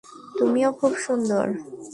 [0.35, 1.45] তুমিও খুব সুন্দর।